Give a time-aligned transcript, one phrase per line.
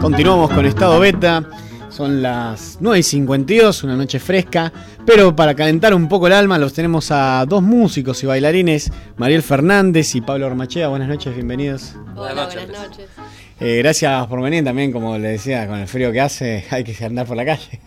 [0.00, 1.44] Continuamos con estado beta.
[1.88, 4.72] Son las 9 y 52, una noche fresca.
[5.04, 9.42] Pero para calentar un poco el alma, los tenemos a dos músicos y bailarines, Mariel
[9.42, 10.88] Fernández y Pablo Ormachea.
[10.88, 11.94] Buenas noches, bienvenidos.
[12.14, 13.08] Hola, buenas noches.
[13.58, 17.04] Eh, gracias por venir también, como le decía, con el frío que hace, hay que
[17.04, 17.80] andar por la calle.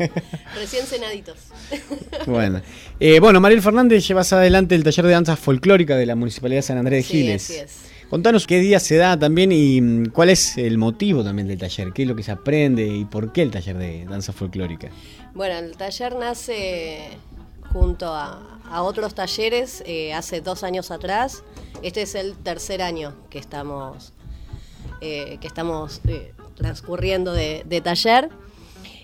[0.56, 1.38] Recién cenaditos.
[2.26, 2.62] bueno,
[3.00, 6.64] eh, bueno, Mariel Fernández, llevas adelante el taller de danza folclórica de la Municipalidad de
[6.64, 7.44] San Andrés de Sí, Giles.
[7.44, 7.78] así es.
[8.10, 11.94] Contanos qué día se da también y mm, cuál es el motivo también del taller,
[11.94, 14.90] qué es lo que se aprende y por qué el taller de danza folclórica.
[15.36, 16.98] Bueno, el taller nace
[17.72, 21.44] junto a, a otros talleres eh, hace dos años atrás.
[21.84, 24.12] Este es el tercer año que estamos,
[25.02, 28.30] eh, que estamos eh, transcurriendo de, de taller.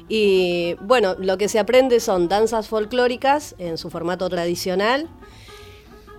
[0.07, 5.07] Y bueno, lo que se aprende son danzas folclóricas en su formato tradicional.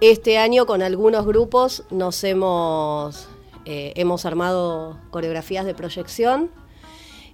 [0.00, 3.28] Este año con algunos grupos nos hemos,
[3.64, 6.50] eh, hemos armado coreografías de proyección.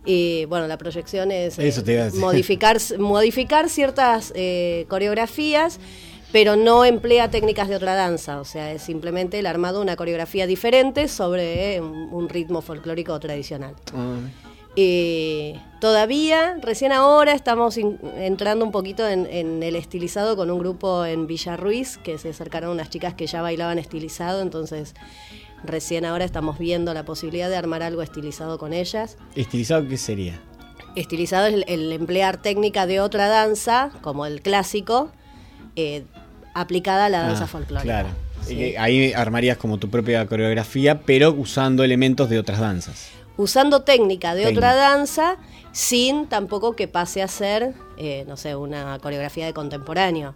[0.04, 1.82] Y bueno, la proyección es Eso
[2.18, 4.32] modificar, modificar ciertas
[4.88, 5.78] coreografías,
[6.32, 8.40] pero no emplea técnicas de otra danza.
[8.40, 13.18] O sea, es simplemente el armado de una coreografía diferente sobre eh, un, ritmo folclórico
[13.20, 13.74] tradicional.
[14.74, 20.58] Y todavía, recién ahora, estamos in- entrando un poquito en, en el estilizado con un
[20.58, 24.94] grupo en Villa Ruiz, que se acercaron unas chicas que ya bailaban estilizado, entonces
[25.62, 29.18] recién ahora estamos viendo la posibilidad de armar algo estilizado con ellas.
[29.36, 30.40] ¿Estilizado qué sería?
[30.96, 35.10] Estilizado es el, el emplear técnica de otra danza, como el clásico,
[35.76, 36.04] eh,
[36.54, 37.82] aplicada a la danza Ah, folclórica.
[37.82, 38.08] Claro.
[38.46, 38.60] Sí.
[38.62, 43.08] Eh, Ahí armarías como tu propia coreografía, pero usando elementos de otras danzas.
[43.36, 44.58] usando técnica de Técnica.
[44.72, 45.36] otra danza
[45.72, 50.34] sin tampoco que pase a ser, eh, no sé, una coreografía de contemporáneo.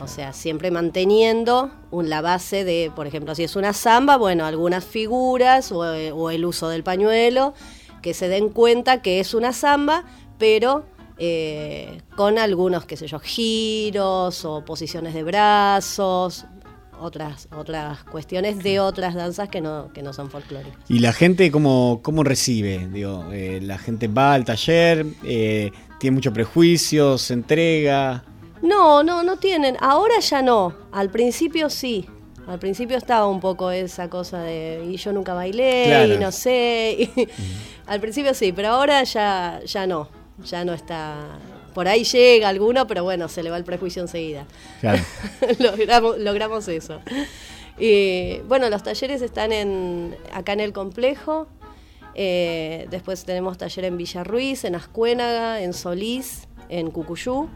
[0.00, 4.46] O sea, siempre manteniendo un- la base de, por ejemplo, si es una samba, bueno,
[4.46, 7.54] algunas figuras o, eh, o el uso del pañuelo,
[8.02, 10.04] que se den cuenta que es una samba,
[10.38, 10.84] pero
[11.18, 16.44] eh, con algunos, qué sé yo, giros o posiciones de brazos,
[17.00, 20.78] otras, otras cuestiones de otras danzas que no, que no son folclóricas.
[20.88, 22.88] ¿Y la gente cómo, cómo recibe?
[22.92, 25.70] Digo, eh, la gente va al taller, eh,
[26.00, 28.24] tiene muchos prejuicios, se entrega.
[28.62, 29.76] No, no, no tienen.
[29.80, 30.74] Ahora ya no.
[30.92, 32.06] Al principio sí.
[32.48, 36.14] Al principio estaba un poco esa cosa de y yo nunca bailé Claro.
[36.14, 36.96] y no sé.
[37.16, 37.28] y-
[37.86, 40.08] Al principio sí, pero ahora ya, ya no.
[40.44, 41.38] Ya no está.
[41.74, 44.46] Por ahí llega alguno, pero bueno, se le va el prejuicio enseguida.
[44.80, 45.02] Claro.
[45.58, 47.00] logramos, logramos eso.
[47.78, 51.46] Y bueno, los talleres están en, acá en el complejo.
[52.14, 57.48] Eh, después tenemos taller en Villa Ruiz, en Ascuénaga, en Solís, en Cucuyú,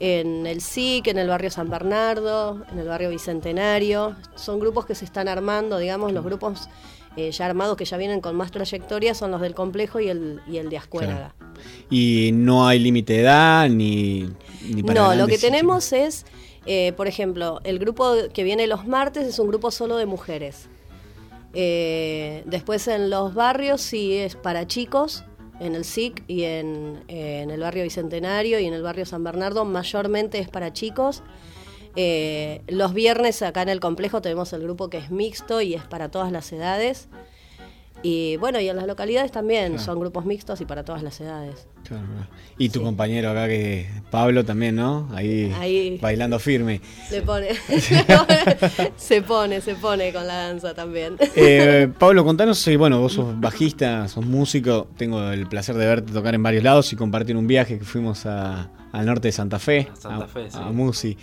[0.00, 4.16] en el SIC, en el barrio San Bernardo, en el barrio Bicentenario.
[4.34, 6.68] Son grupos que se están armando, digamos, los grupos
[7.18, 10.40] eh, ya armados que ya vienen con más trayectoria son los del complejo y el,
[10.46, 11.34] y el de Ascuénaga.
[11.90, 14.30] Y no hay límite de edad ni,
[14.62, 16.26] ni para No, lo que tenemos es,
[16.64, 20.68] eh, por ejemplo, el grupo que viene los martes es un grupo solo de mujeres.
[21.54, 25.24] Eh, después en los barrios sí es para chicos,
[25.58, 29.64] en el SIC y en, en el barrio Bicentenario y en el barrio San Bernardo
[29.64, 31.24] mayormente es para chicos.
[31.96, 35.82] Eh, los viernes acá en el complejo tenemos el grupo que es mixto y es
[35.82, 37.08] para todas las edades.
[38.00, 39.82] Y bueno, y en las localidades también Claro.
[39.84, 41.66] son grupos mixtos y para todas las edades.
[41.82, 42.04] Claro.
[42.56, 42.84] Y tu Sí.
[42.84, 45.08] compañero acá, que Pablo también, ¿no?
[45.12, 45.98] Ahí, Ahí.
[46.00, 46.80] bailando firme.
[47.10, 47.48] Le pone.
[48.96, 51.16] se pone, se pone con la danza también.
[51.34, 56.12] Eh, Pablo, contanos, eh, bueno, vos sos bajista, sos músico, tengo el placer de verte
[56.12, 59.58] tocar en varios lados y compartir un viaje que fuimos a- al norte de Santa
[59.58, 60.58] Fe, A Santa Fe, sí.
[60.60, 61.16] a Musi.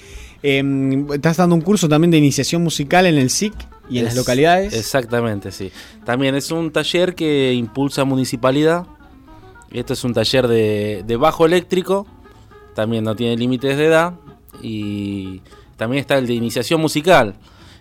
[0.44, 3.54] Eh, estás dando un curso también de iniciación musical en el SIC
[3.90, 4.74] y en las Es- localidades.
[4.74, 5.72] Exactamente, sí.
[6.04, 8.86] También es un taller que impulsa municipalidad.
[9.72, 12.06] Esto es un taller de, de bajo eléctrico.
[12.76, 14.14] También no tiene límites de edad.
[14.62, 15.42] Y
[15.78, 17.36] también está el de iniciación musical.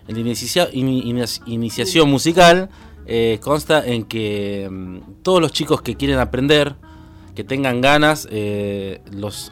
[0.07, 2.69] El de inicia- ini- ini- iniciación musical
[3.07, 6.75] eh, consta en que mm, todos los chicos que quieren aprender,
[7.35, 9.51] que tengan ganas, eh, los,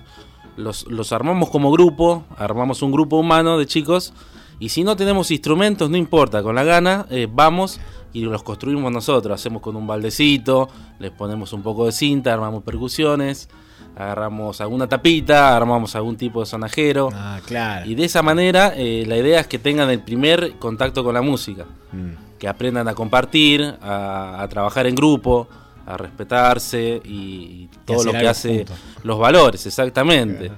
[0.58, 4.14] los, los armamos como grupo, armamos un grupo humano de chicos.
[4.60, 7.80] Y si no tenemos instrumentos, no importa, con la gana, eh, vamos
[8.14, 9.34] y los construimos nosotros.
[9.40, 10.70] Hacemos con un baldecito,
[11.00, 13.50] les ponemos un poco de cinta, armamos percusiones,
[13.96, 17.10] agarramos alguna tapita, armamos algún tipo de sonajero.
[17.14, 17.90] Ah, claro.
[17.90, 21.22] Y de esa manera, eh, la idea es que tengan el primer contacto con la
[21.22, 22.38] música, Mm.
[22.40, 25.48] que aprendan a compartir, a, a trabajar en grupo,
[25.86, 28.78] a respetarse y, y todo lo que hace juntos.
[29.04, 30.48] los valores, exactamente.
[30.48, 30.56] Ajá.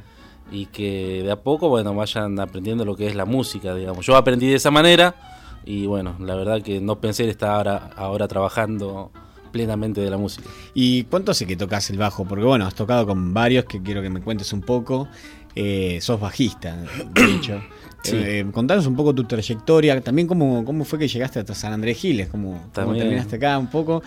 [0.51, 4.05] y que de a poco, bueno, vayan aprendiendo lo que es la música, digamos.
[4.05, 5.15] Yo aprendí de esa manera
[5.65, 9.11] y bueno, la verdad que no pensé estar ahora, ahora trabajando
[9.51, 10.47] plenamente de la música.
[10.73, 12.25] ¿Y cuánto hace que tocas el bajo?
[12.25, 15.07] Porque bueno, has tocado con varios que quiero que me cuentes un poco.
[15.55, 16.77] Eh, sos bajista,
[17.13, 17.61] de hecho.
[18.05, 18.17] Sí.
[18.17, 21.97] Eh, contanos un poco tu trayectoria, también cómo, cómo fue que llegaste hasta San Andrés
[21.97, 24.03] Giles, cómo, cómo terminaste acá un poco.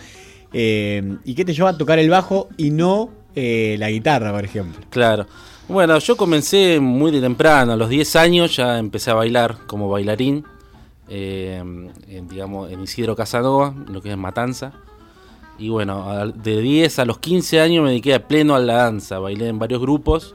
[0.52, 4.44] Eh, ¿Y qué te llevó a tocar el bajo y no eh, la guitarra, por
[4.44, 4.84] ejemplo?
[4.90, 5.26] Claro.
[5.68, 9.90] Bueno, yo comencé muy de temprano, a los 10 años ya empecé a bailar como
[9.90, 10.44] bailarín,
[11.08, 11.62] eh,
[12.28, 14.72] digamos, en Isidro Casanova, lo que es Matanza.
[15.58, 19.18] Y bueno, de 10 a los 15 años me dediqué a pleno a la danza,
[19.18, 20.34] bailé en varios grupos,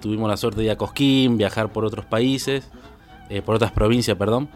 [0.00, 2.68] tuvimos la suerte de ir a Cosquín, viajar por otros países,
[3.46, 4.50] por otras provincias, perdón.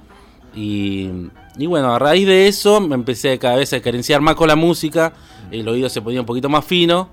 [0.54, 1.08] Y,
[1.56, 4.56] y bueno, a raíz de eso me empecé cada vez a carenciar más con la
[4.56, 5.12] música,
[5.50, 7.08] el oído se ponía un poquito más fino,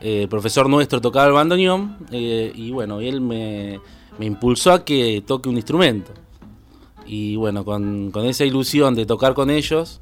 [0.00, 3.80] eh, el profesor nuestro tocaba el bandoneón eh, y bueno, él me,
[4.18, 6.12] me impulsó a que toque un instrumento.
[7.06, 10.00] Y bueno, con, con esa ilusión de tocar con ellos,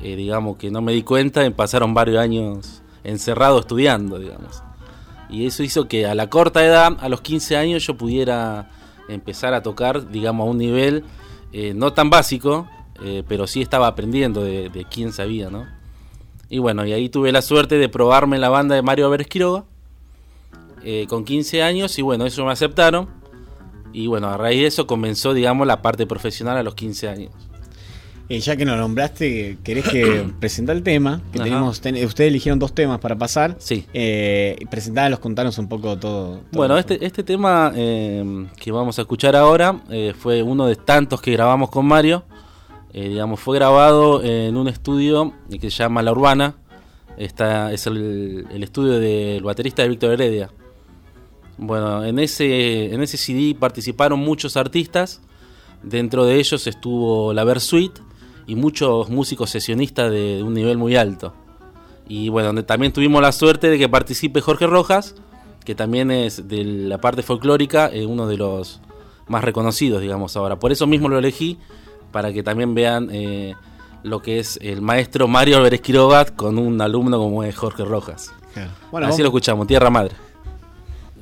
[0.00, 4.62] eh, digamos que no me di cuenta, y pasaron varios años encerrado estudiando, digamos.
[5.28, 8.70] Y eso hizo que a la corta edad, a los 15 años, yo pudiera
[9.08, 11.04] empezar a tocar, digamos, a un nivel
[11.52, 12.68] eh, no tan básico,
[13.02, 15.66] eh, pero sí estaba aprendiendo de, quién sabía, ¿no?
[16.50, 19.28] Y bueno, y ahí tuve la suerte de probarme en la banda de Mario Álvarez
[19.28, 19.64] Quiroga,
[20.82, 23.08] eh, con 15 años, y bueno, eso me aceptaron.
[23.92, 27.32] Y bueno, a raíz de eso comenzó, digamos, la parte profesional a los 15 años.
[28.30, 31.22] Eh, ya que nos nombraste, querés que presentar el tema.
[31.32, 31.44] Que Ajá.
[31.48, 33.56] tenemos, ten- ustedes eligieron dos temas para pasar.
[33.58, 33.86] Sí.
[33.94, 36.28] Eh, presentalos, contanos un poco todo.
[36.38, 40.76] todo Bueno, este, este tema eh, que vamos a escuchar ahora eh, fue uno de
[40.76, 42.24] tantos que grabamos con Mario.
[42.92, 46.56] Digamos, fue grabado en un estudio que se llama La Urbana.
[47.16, 50.50] Esta es el, el estudio del baterista de Víctor Heredia.
[51.58, 55.20] Bueno, en ese, en ese CD participaron muchos artistas.
[55.82, 57.92] Dentro de ellos estuvo la Versuit
[58.48, 61.34] y muchos músicos sesionistas de, un nivel muy alto.
[62.08, 65.14] Y bueno, donde también tuvimos la suerte de que participe Jorge Rojas,
[65.64, 68.80] que también es de la parte folclórica, eh, uno de los
[69.26, 70.58] más reconocidos, digamos, ahora.
[70.58, 71.58] Por eso mismo lo elegí,
[72.10, 73.54] para que también vean eh,
[74.02, 78.32] lo que es el maestro Mario Álvarez Quiroga con un alumno como es Jorge Rojas.
[78.54, 78.70] Claro.
[78.90, 80.14] Bueno, Así vamos- lo escuchamos, Tierra Madre.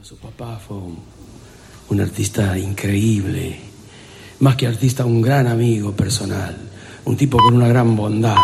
[0.02, 0.99] Su papá fue un,
[1.88, 3.58] un artista increíble,
[4.38, 6.56] más que artista, un gran amigo personal,
[7.06, 8.37] un tipo con una gran bondad,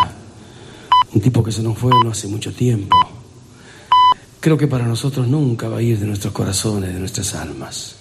[1.13, 2.97] un tipo que se nos fue no hace mucho tiempo.
[4.41, 7.97] Creo que para nosotros nunca va a ir de nuestros corazones, de nuestras almas.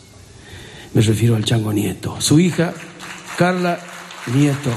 [0.94, 2.74] Me refiero al Chango Nieto, su hija,
[3.38, 3.80] Carla
[4.34, 4.72] Nieto.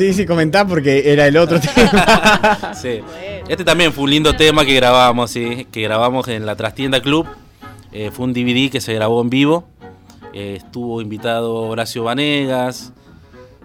[0.00, 2.72] Sí, sí, comentá porque era el otro tema.
[2.74, 3.02] Sí.
[3.46, 7.26] Este también fue un lindo tema que grabamos, sí, que grabamos en la Trastienda Club.
[7.92, 9.68] Eh, fue un DVD que se grabó en vivo.
[10.32, 12.94] Eh, estuvo invitado Horacio Vanegas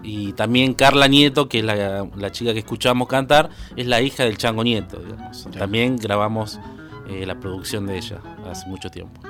[0.02, 4.24] y también Carla Nieto, que es la, la chica que escuchamos cantar, es la hija
[4.24, 4.98] del Chango Nieto.
[4.98, 5.48] digamos.
[5.56, 6.60] También grabamos
[7.08, 8.18] eh, la producción de ella
[8.50, 9.22] hace mucho tiempo.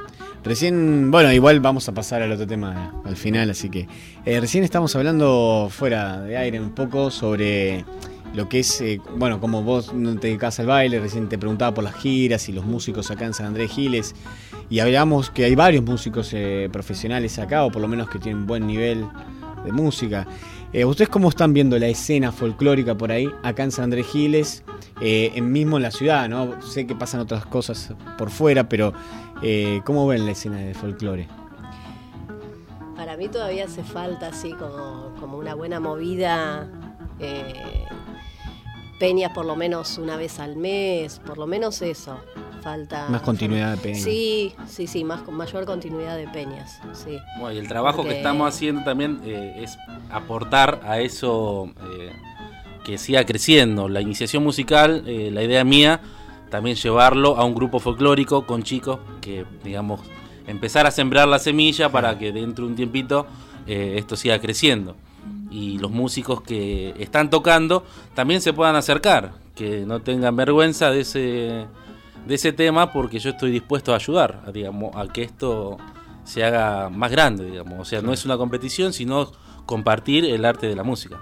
[0.46, 3.88] Recién, bueno, igual vamos a pasar al otro tema al final, así que
[4.24, 7.84] eh, recién estamos hablando fuera de aire un poco sobre
[8.32, 11.82] lo que es, eh, bueno, como vos te dedicás al baile, recién te preguntaba por
[11.82, 14.14] las giras y los músicos acá en San Andrés Giles,
[14.70, 18.46] y hablamos que hay varios músicos eh, profesionales acá, o por lo menos que tienen
[18.46, 19.04] buen nivel
[19.64, 20.28] de música.
[20.72, 24.62] ¿Ustedes cómo están viendo la escena folclórica por ahí, acá en San Andrés Giles,
[25.00, 26.60] en mismo en la ciudad, ¿no?
[26.60, 28.92] Sé que pasan otras cosas por fuera, pero
[29.42, 31.28] eh, ¿cómo ven la escena de folclore?
[32.96, 36.68] Para mí todavía hace falta así como, como una buena movida.
[37.20, 37.84] eh,
[38.98, 42.18] peñas por lo menos una vez al mes, por lo menos eso.
[42.62, 43.08] Falta.
[43.10, 43.98] Más continuidad de peña.
[44.00, 46.80] Sí, sí, sí, más con mayor continuidad de peñas.
[46.94, 47.16] Sí.
[47.38, 49.78] Bueno, y el trabajo Porque- que estamos haciendo también eh, es
[50.10, 52.10] aportar a eso eh,
[52.84, 53.88] que siga creciendo.
[53.88, 56.00] La iniciación musical, eh, la idea mía,
[56.56, 60.00] también llevarlo a un grupo folclórico con chicos que, digamos,
[60.46, 63.26] empezar a sembrar la semilla para que dentro de un tiempito
[63.66, 64.96] eh, esto siga creciendo.
[65.50, 67.84] Y los músicos que están tocando
[68.14, 71.66] también se puedan acercar, que no tengan vergüenza de ese,
[72.26, 75.76] de ese tema porque yo estoy dispuesto a ayudar, a, digamos, a que esto
[76.24, 77.80] se haga más grande, digamos.
[77.80, 79.30] O sea, no es una competición, sino
[79.66, 81.20] compartir el arte de la música.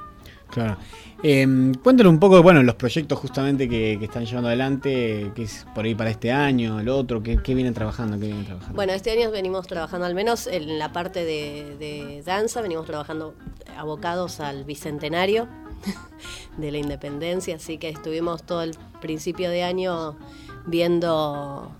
[0.50, 0.76] Claro.
[1.26, 5.86] Eh, cuéntanos un poco, bueno, los proyectos justamente que, están llevando adelante, que es por
[5.86, 8.18] ahí para este año, el otro, ¿qué, qué vienen trabajando?
[8.18, 8.74] ¿Qué vienen trabajando?
[8.76, 13.34] Bueno, este año venimos trabajando, al menos en la parte de, de danza, venimos trabajando
[13.74, 15.48] abocados al bicentenario
[16.58, 20.18] de la independencia, así que estuvimos todo el principio de año
[20.66, 21.74] viendo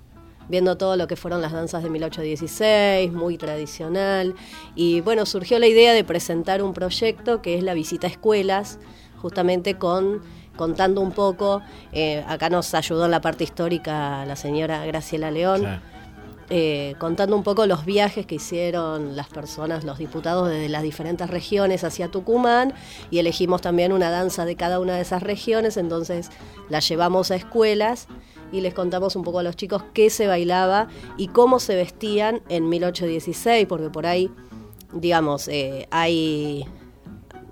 [0.48, 4.34] viendo todo lo que fueron las danzas de 1816, muy tradicional.
[4.74, 8.78] Y bueno, surgió la idea de presentar un proyecto que es la visita a escuelas,
[9.24, 10.20] justamente con
[10.54, 11.62] contando un poco,
[11.92, 15.80] eh, acá nos ayudó en la parte histórica la señora Graciela León, Claro.
[16.50, 21.28] eh, contando un poco los viajes que hicieron las personas, los diputados desde las diferentes
[21.30, 22.74] regiones hacia Tucumán
[23.10, 26.28] y elegimos también una danza de cada una de esas regiones, entonces
[26.68, 28.06] la llevamos a escuelas
[28.52, 32.42] y les contamos un poco a los chicos qué se bailaba y cómo se vestían
[32.50, 34.30] en 1816, porque por ahí,
[34.92, 36.64] digamos, eh, hay,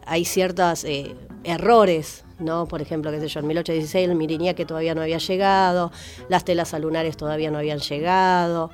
[0.06, 2.24] hay ciertos eh, errores.
[2.38, 2.66] ¿no?
[2.66, 5.92] Por ejemplo, qué sé yo, en 1816 el Miriñá que todavía no había llegado,
[6.28, 8.70] las telas alunares todavía no habían llegado.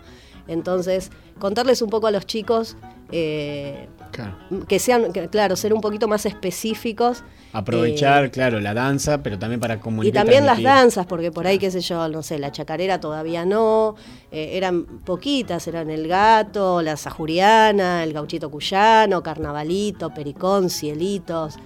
[0.47, 2.77] Entonces, contarles un poco a los chicos
[3.13, 4.37] eh, Claro.
[4.67, 7.23] que sean, que, claro, ser un poquito más específicos.
[7.53, 10.23] Aprovechar, eh, claro, la danza, pero también para y comunicar.
[10.25, 13.97] también las danzas, porque por ahí, qué sé yo, no sé, la chacarera todavía no,
[14.33, 21.57] eh, eran poquitas, eran el gato, la sajuriana, el gauchito cuyano, carnavalito, pericón, cielitos,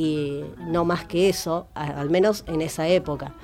[0.00, 3.34] y no más que eso, al menos en esa época.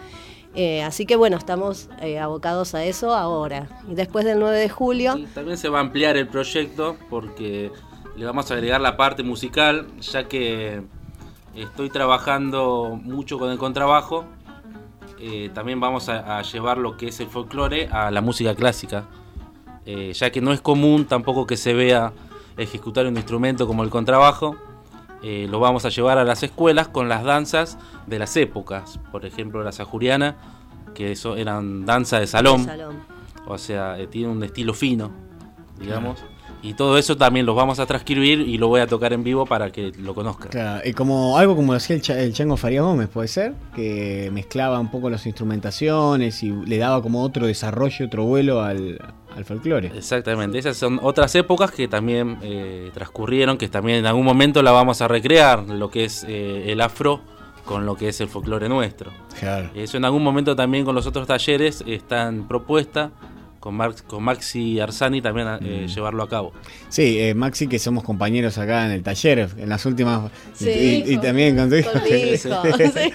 [0.54, 3.68] Eh, así que bueno, estamos eh, abocados a eso ahora.
[3.90, 7.70] Y después del 9 de julio, también se va a ampliar el proyecto porque
[8.16, 10.82] le vamos a agregar la parte musical, ya que
[11.54, 14.24] estoy trabajando mucho con el contrabajo.
[15.20, 19.04] eh, también vamos a, a llevar lo que es el folclore a la música clásica,
[19.84, 22.12] ya que no es común tampoco que se vea
[22.56, 24.56] ejecutar un instrumento como el contrabajo.
[25.22, 29.24] Eh, lo vamos a llevar a las escuelas con las danzas de las épocas, por
[29.24, 30.36] ejemplo la sajuriana,
[30.94, 32.64] que eso eran danza de salón.
[32.64, 32.96] salón.
[33.46, 35.10] O sea, eh, tiene un estilo fino,
[35.78, 36.24] digamos.
[36.66, 39.46] Y todo eso también lo vamos a transcribir y lo voy a tocar en vivo
[39.46, 40.50] para que lo conozcan.
[40.50, 44.30] Claro, y como algo como hacía el, Cha- el Chango Farías Gómez, puede ser, que
[44.32, 48.98] mezclaba un poco las instrumentaciones y le daba como otro desarrollo, otro vuelo al,
[49.36, 49.92] al folclore.
[49.96, 54.72] Exactamente, esas son otras épocas que también eh, transcurrieron, que también en algún momento la
[54.72, 57.20] vamos a recrear, lo que es eh, el afro
[57.64, 59.10] con lo que es el folclore nuestro.
[59.38, 59.70] Claro.
[59.74, 63.10] Eso en algún momento también con los otros talleres está en propuesta,
[64.06, 66.52] con, Maxi Arsani también eh, llevarlo a cabo.
[66.88, 70.30] Sí, eh, Maxi, que somos compañeros acá en el taller, en las últimas.
[70.54, 71.90] Sí, y, también con tu hijo.
[71.92, 73.12] con mi hijo, sí.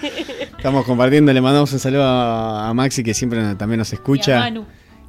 [0.56, 3.94] Estamos compartiendo, le mandamos un saludo a, a Maxi, que siempre nos- también nos Y
[3.94, 4.38] a escucha.
[4.38, 4.64] Manu.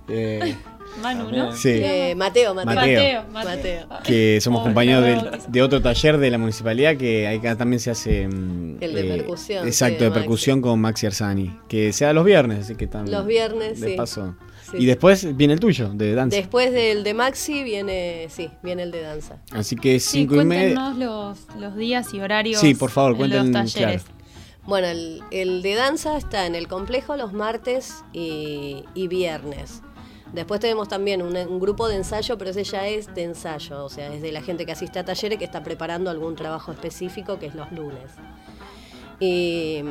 [0.09, 0.55] eh,
[1.01, 1.31] Manu.
[1.31, 1.51] ¿no?
[1.55, 1.69] Sí.
[1.71, 2.75] Eh, Mateo, Mateo.
[2.75, 3.23] Mateo.
[3.31, 3.87] Mateo.
[4.03, 7.89] que somos Oh, compañeros no, de, otro taller de la municipalidad que acá también se
[7.91, 8.27] hace.
[8.27, 10.19] mm, El de percusión, Exacto, sí, de Maxi.
[10.21, 11.57] percusión con Maxi Arsani.
[11.67, 13.15] Que sea los viernes, así que también.
[13.17, 13.95] Los viernes, de sí.
[13.97, 14.35] paso.
[14.73, 14.83] Sí.
[14.83, 16.35] Y después viene el tuyo, de danza.
[16.37, 19.37] Después del de Maxi viene, sí, viene el de danza.
[19.51, 20.75] Así que Sí, cinco y media.
[20.75, 20.97] cuéntenos
[21.47, 23.71] los, los días y horarios Sí, por favor, los talleres.
[24.03, 24.03] claro.
[24.65, 29.81] Bueno, el, el de danza está en el complejo los martes y, y viernes.
[30.31, 33.89] Después tenemos también un, un grupo de ensayo, pero ese ya es de ensayo, o
[33.89, 37.37] sea, es de la gente que asiste a talleres que está preparando algún trabajo específico,
[37.37, 38.09] que es los lunes.
[39.19, 39.83] Y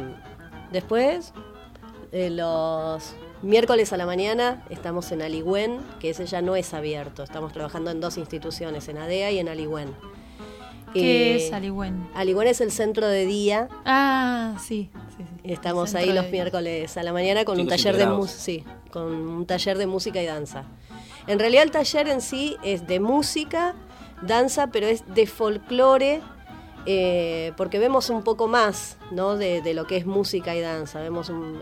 [0.73, 1.33] después,
[2.11, 7.23] eh, los miércoles a la mañana, estamos en Aligüen, que ese ya no es abierto.
[7.23, 9.91] Estamos trabajando en dos instituciones, en ADEA y en Aligüen.
[10.93, 12.07] ¿Qué Eh, es Aligüen?
[12.15, 14.91] Aligüen es el centro de día Ah, sí.
[15.17, 15.53] sí, sí.
[15.53, 19.47] Estamos Centro ahí los miércoles a la mañana con un taller de sí, con un
[19.47, 20.65] taller de música y danza.
[21.27, 23.75] En realidad el taller en sí es de música,
[24.21, 26.21] danza, pero es de folclore,
[26.85, 29.37] eh, porque vemos un poco más, ¿no?
[29.37, 31.01] De, de lo que es música y danza.
[31.01, 31.59] Vemos un-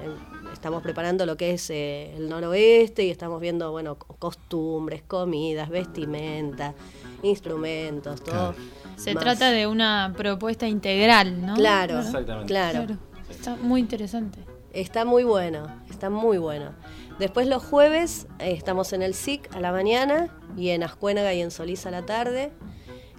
[0.61, 5.71] estamos preparando lo que es eh, el noroeste y estamos viendo, bueno, co- costumbres, comidas,
[5.71, 6.75] vestimenta,
[7.23, 8.55] instrumentos, todo.
[8.97, 9.25] Se más.
[9.25, 11.55] trata de una propuesta integral, ¿no?
[11.55, 12.47] Claro, Exactamente.
[12.47, 12.85] claro.
[12.85, 12.99] Claro.
[13.31, 14.41] Está muy interesante.
[14.75, 16.73] Está muy bueno, está muy bueno.
[17.19, 21.41] Después los jueves eh, estamos en el SIC a la mañana y en Ascuénaga y
[21.41, 22.53] en Solís a la tarde.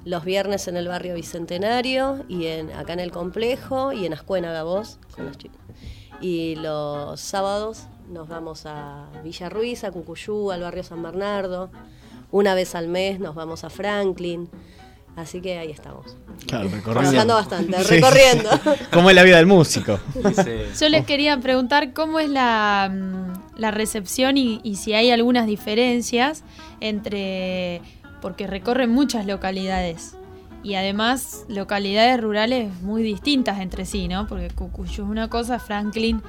[0.06, 4.64] Los viernes en el barrio Bicentenario y en, acá en el complejo y en Ascuénaga
[4.64, 5.58] vos con los chicos.
[6.22, 11.72] Y los sábados nos vamos a Villa Ruiz, a Cucuyú, al barrio San Bernardo.
[12.32, 14.50] Una vez al mes nos vamos a Franklin.
[15.16, 16.16] Así que ahí estamos.
[16.48, 18.50] Claro, Trabajando bastante, Sí, recorriendo.
[18.94, 20.00] ¿Cómo es la vida del músico?
[20.80, 25.48] Yo les quería preguntar cómo es la, mm, la recepción y, y si hay algunas
[25.48, 26.44] diferencias
[26.80, 27.82] entre,
[28.22, 30.16] porque recorren muchas localidades
[30.64, 34.28] y además localidades rurales muy distintas entre sí, ¿no?
[34.28, 36.22] Porque Cucuyú es una cosa, Franklin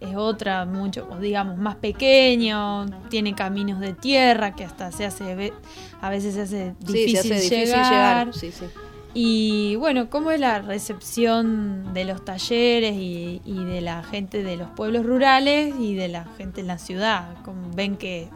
[0.00, 5.52] es otra, mucho, o digamos, más pequeño, tiene caminos de tierra que hasta se hace,
[6.00, 7.90] a veces se hace Sí, difícil, se hace difícil llegar.
[8.26, 8.34] llegar.
[8.34, 8.66] Sí, sí.
[9.14, 14.56] Y bueno, ¿cómo es la recepción de los talleres y, y de la gente de
[14.58, 17.34] los pueblos rurales y de la gente en la ciudad?
[17.42, 18.28] ¿Cómo ¿Ven que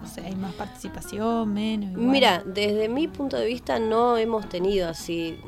[0.00, 1.90] no sé, hay más participación, menos?
[1.92, 2.06] igual?
[2.06, 5.40] Mira, desde mi punto de vista no hemos tenido así,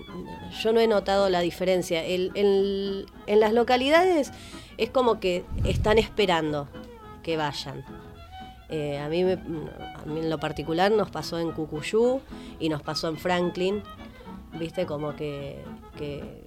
[0.63, 2.05] yo no he notado la diferencia.
[2.05, 4.33] El- el- en las localidades
[4.77, 6.69] es como que están esperando
[7.23, 7.85] que vayan.
[8.69, 12.21] Eh, a, mí me- a mí en lo particular nos pasó en Cucuyú
[12.61, 13.83] y nos pasó en Franklin,
[14.59, 15.63] viste, como que,
[15.97, 16.45] que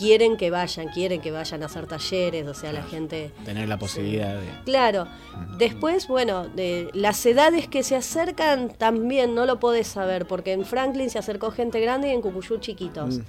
[0.00, 3.30] quieren que vayan, quieren que vayan a hacer talleres, o sea, la gente...
[3.44, 4.46] Tener la posibilidad de.
[4.64, 5.06] Claro.
[5.58, 10.64] Después, bueno, de las edades que se acercan también no lo podés saber, porque en
[10.64, 13.18] Franklin se acercó gente grande y en Cucuyú chiquitos.
[13.18, 13.22] Mm.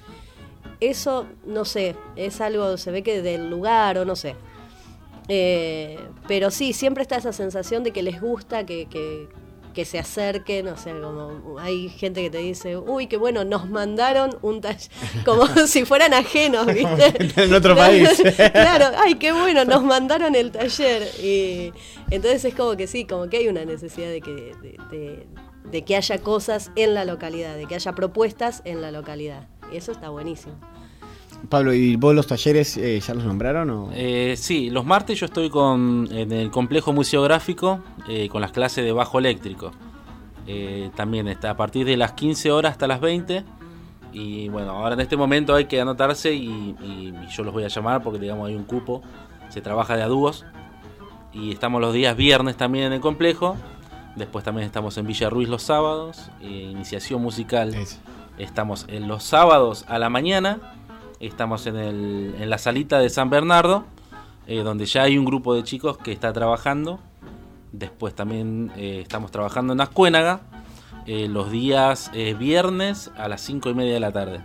[0.80, 4.36] Eso, no sé, es algo, se ve que del lugar o no sé.
[5.28, 9.28] Eh, pero sí, siempre está esa sensación de que les gusta que, que-
[9.74, 13.70] que se acerquen, o sea, como hay gente que te dice, uy, qué bueno, nos
[13.70, 14.90] mandaron un taller,
[15.26, 17.14] como si fueran ajenos, ¿viste?
[17.44, 18.10] En otro país.
[18.52, 21.04] claro, ay, qué bueno, nos mandaron el taller.
[21.24, 21.72] Y
[22.10, 25.28] entonces es como que sí, como que hay una necesidad de que, de, de-
[25.72, 29.48] de que haya cosas en la localidad, de que haya propuestas en la localidad.
[29.72, 30.56] Y eso está buenísimo.
[31.50, 33.70] Pablo, ¿y vos los talleres eh, ya los nombraron?
[33.70, 33.90] O?
[33.94, 38.84] eh, sí, los martes yo estoy con, en el complejo museográfico eh, con las clases
[38.86, 39.72] de bajo eléctrico.
[40.96, 43.44] También está a partir de las 15 horas hasta las 20.
[44.12, 47.64] Y bueno, ahora en este momento hay que anotarse y, y- y yo los voy
[47.64, 49.02] a llamar porque digamos hay un cupo.
[49.50, 50.46] Se trabaja de a dúos.
[51.32, 53.56] Y estamos los días viernes también en el complejo.
[54.18, 56.30] Después también estamos en Villa Ruiz los sábados.
[56.42, 57.74] iniciación musical.
[58.38, 60.60] Estamos en los sábados a la mañana.
[61.22, 63.86] Estamos en, el- en la salita de San Bernardo,
[64.48, 67.00] eh, donde ya hay un grupo de chicos que está trabajando.
[67.72, 70.42] Después también eh, estamos trabajando en Ascuénaga,
[71.06, 74.42] eh, los días viernes a las 5 y media de la tarde.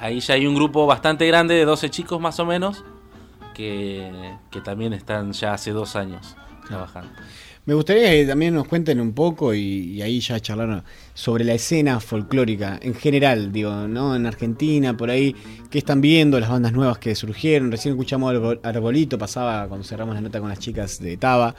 [0.00, 2.84] Ahí ya hay un grupo bastante grande de 12 chicos más o menos,
[3.54, 6.36] que, que también están ya hace dos años
[6.68, 7.10] trabajando.
[7.68, 12.00] Me gustaría que también nos cuenten un poco y, ahí ya charlaron sobre la escena
[12.00, 14.16] folclórica en general, digo, ¿no?
[14.16, 15.36] En Argentina, por ahí,
[15.68, 16.40] ¿qué están viendo?
[16.40, 17.70] Las bandas nuevas que surgieron.
[17.70, 21.54] Recién escuchamos Arbo- Arbolito, pasaba cuando cerramos la nota con las chicas de Taba.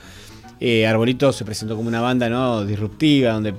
[0.60, 2.66] Eh, Arbolito se presentó como una banda ¿no?
[2.66, 3.54] disruptiva, donde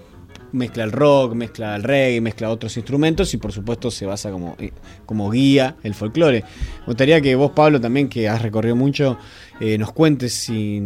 [0.52, 4.56] mezcla el rock, mezcla el reggae, mezcla otros instrumentos y por supuesto se basa como,
[4.58, 4.72] eh,
[5.06, 6.44] como guía el folclore.
[6.80, 9.18] Me gustaría que vos, Pablo, también que has recorrido mucho,
[9.60, 10.82] eh, nos cuentes si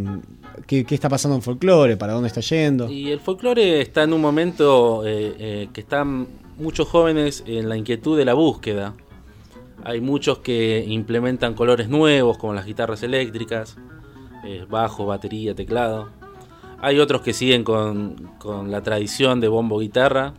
[0.66, 2.90] qué, está pasando en folclore, para dónde está yendo.
[2.90, 6.27] Y el folclore está en un momento eh, que están
[6.59, 8.94] muchos jóvenes en la inquietud de la búsqueda.
[9.83, 13.77] Hay muchos que implementan colores nuevos, como las guitarras eléctricas,
[14.68, 16.24] bajo, batería, teclado.
[16.81, 20.35] Hay otros que siguen con, con la tradición de bombo-guitarra.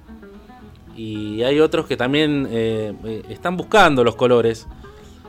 [0.96, 4.68] Y hay otros que también eh, eh, están buscando los colores.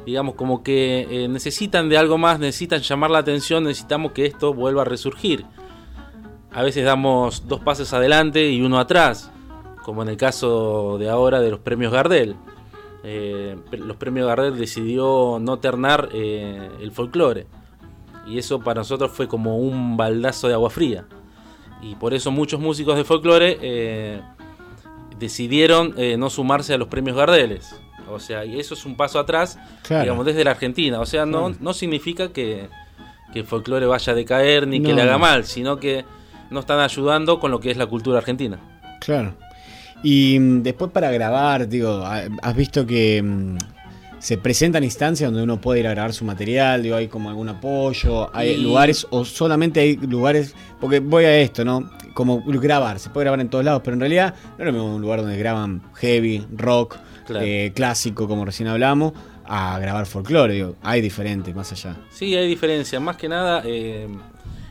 [0.05, 4.55] Digamos, como que eh, necesitan de algo más, necesitan llamar la atención, necesitamos que esto
[4.55, 5.45] vuelva a resurgir.
[6.53, 9.33] A veces damos dos pasos adelante y uno atrás,
[9.83, 12.37] como en el caso de ahora de los premios Gardel.
[13.73, 17.47] Los premios Gardel decidió no ternar eh, el folclore.
[18.27, 21.05] Y eso para nosotros fue como un baldazo de agua fría.
[21.83, 24.21] Y por eso muchos músicos de folclore eh,
[25.19, 27.75] decidieron eh, no sumarse a los premios Gardeles.
[28.11, 30.03] O sea, y eso es un paso atrás, Claro.
[30.05, 31.01] digamos, desde la Argentina.
[31.01, 32.69] O sea, no, no significa que,
[33.33, 35.19] que el folclore vaya a decaer ni que le haga no.
[35.21, 36.05] mal, sino que
[36.51, 38.59] no están ayudando con lo que es la cultura argentina.
[39.01, 39.35] Claro.
[40.05, 43.57] Y mm, después para grabar, digo, ha- has visto que mm,
[44.18, 47.48] se presentan instancias donde uno puede ir a grabar su material, digo, hay como algún
[47.48, 51.90] apoyo, hay Y- lugares o solamente hay lugares, porque voy a esto, ¿no?
[52.14, 54.94] Como grabar, se puede grabar en todos lados, pero en realidad no es lo mismo
[54.96, 57.44] un lugar donde graban heavy, rock, Claro.
[57.44, 59.12] eh, clásico, como recién hablamos,
[59.44, 61.96] a grabar folclore, digo, hay diferentes más allá.
[62.11, 62.98] Sí, hay diferencia.
[63.00, 64.09] Más que nada, eh,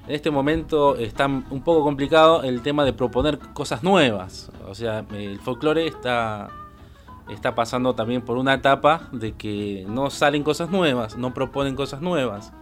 [0.07, 4.49] en este momento está un poco complicado el tema de proponer cosas nuevas.
[4.67, 6.49] O sea, el folclore está,
[7.29, 12.01] está pasando también por una etapa de que no salen cosas nuevas, no proponen cosas
[12.01, 12.53] nuevas.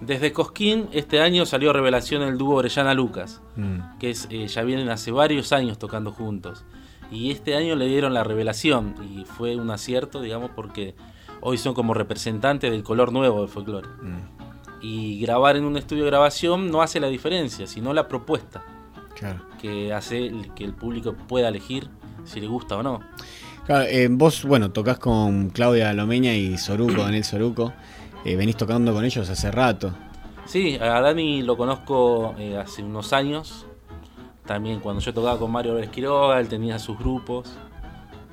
[0.00, 3.98] Desde Cosquín, este año salió revelación el dúo Orellana Lucas, Mm.
[3.98, 6.64] que es, eh, ya vienen hace varios años tocando juntos.
[7.10, 10.94] Y este año le dieron la revelación y fue un acierto, digamos, porque
[11.42, 13.88] hoy son como representantes del color nuevo del folclore.
[13.88, 14.40] Mm.
[14.82, 18.62] Y grabar en un estudio de grabación no hace la diferencia, sino la propuesta
[19.14, 19.40] Claro.
[19.60, 21.90] que hace que el público pueda elegir
[22.24, 23.00] si le gusta o no.
[23.66, 27.72] Claro, eh, vos, bueno, tocas con Claudia Lomeña y Soruco, Daniel Soruco.
[28.24, 29.92] Eh, venís tocando con ellos hace rato.
[30.46, 33.66] Sí, a Dani lo conozco eh, hace unos años.
[34.44, 37.52] También cuando yo tocaba con Mario Álvarez Quiroga, él tenía sus grupos.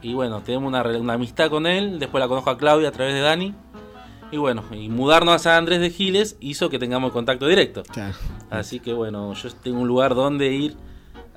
[0.01, 1.99] Y bueno, tenemos una, una amistad con él.
[1.99, 3.53] Después la conozco a Claudia a través de Dani.
[4.31, 7.83] Y bueno, y mudarnos a San Andrés de Giles hizo que tengamos contacto directo.
[7.83, 8.15] Claro.
[8.49, 10.75] Así que bueno, yo tengo un lugar donde ir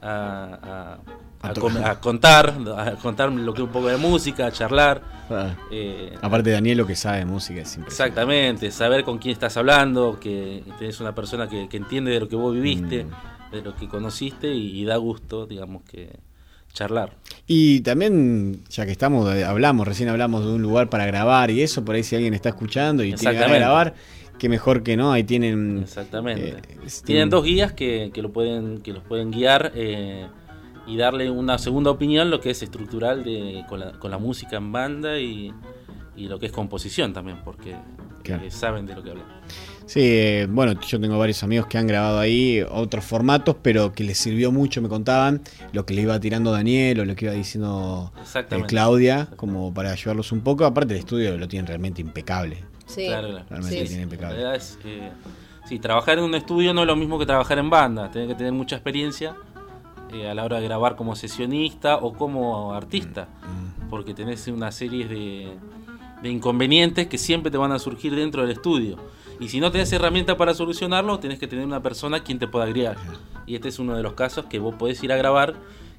[0.01, 0.99] a, a-
[1.43, 1.55] A
[2.01, 5.03] contar, a contar lo que un poco de música, a charlar.
[5.31, 5.55] Ah.
[5.71, 7.91] eh, Aparte Daniel lo que sabe de música es impresionante.
[7.93, 12.29] exactamente, saber con quién estás hablando, que tenés una persona que, que entiende de lo
[12.29, 13.53] que vos viviste, Mm.
[13.53, 16.11] de lo que conociste y, y da gusto, digamos, que
[16.73, 17.15] charlar.
[17.47, 21.63] Y también, ya que estamos, eh, hablamos, recién hablamos de un lugar para grabar y
[21.63, 23.95] eso, por ahí si alguien está escuchando y tiene ganas de grabar,
[24.39, 25.81] qué mejor que no, ahí tienen...
[25.83, 26.51] Exactamente.
[26.51, 26.63] eh,
[27.05, 30.27] Tienen dos guías que, que lo pueden, que los pueden guiar eh,
[30.91, 34.57] y darle una segunda opinión, lo que es estructural de, con, la, con la música
[34.57, 35.53] en banda y,
[36.17, 37.77] y lo que es composición también, porque
[38.23, 38.45] Claro.
[38.45, 39.25] eh, saben de lo que hablan.
[39.87, 44.05] Sí, eh, bueno, yo tengo varios amigos que han grabado ahí otros formatos, pero que
[44.05, 45.41] les sirvió mucho, me contaban,
[45.73, 48.63] lo que le iba tirando Daniel o lo que iba diciendo eh.
[48.69, 50.65] Claudia, como para ayudarlos un poco.
[50.65, 52.59] Aparte el estudio lo tienen realmente impecable.
[52.87, 53.07] Sí.
[53.07, 53.47] Claro, claro.
[53.49, 54.37] Realmente Sí, lo tienen La impecable.
[54.39, 54.79] verdad es,
[55.67, 58.11] sí, trabajar en un estudio no es lo mismo que trabajar en banda.
[58.11, 59.35] Tienes que tener mucha experiencia
[60.13, 63.29] eh, a la hora de grabar como sesionista o como artista.
[63.43, 63.89] Mm.
[63.89, 65.57] Porque tenés una serie de,
[66.23, 68.97] de inconvenientes que siempre te van a surgir dentro del estudio.
[69.41, 72.67] Y si no tenés herramientas para solucionarlo, tenés que tener una persona quien te pueda
[72.67, 72.97] guiar.
[73.47, 75.55] Y este es uno de los casos que vos podés ir a grabar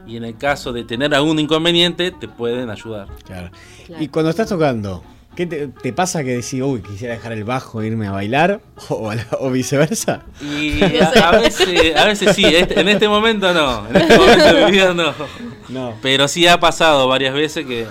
[0.05, 3.07] y en el caso de tener algún inconveniente te pueden ayudar.
[3.25, 3.51] Claro.
[3.85, 4.03] Claro.
[4.03, 5.03] Y cuando estás tocando,
[5.35, 8.61] ¿qué te, te pasa que decís, uy, quisiera dejar el bajo e irme a bailar?
[8.89, 10.23] O, viceversa.
[10.41, 14.53] Y a, a veces, a veces sí, este- en este momento no, en este momento
[14.55, 15.13] de mi vida no.
[15.69, 15.93] No.
[16.01, 17.85] Pero sí ha pasado varias veces que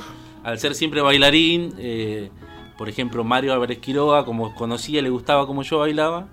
[0.45, 2.31] al ser siempre bailarín, eh,
[2.77, 6.27] por ejemplo Mario Álvarez Quiroga, como conocía, le gustaba como yo bailaba,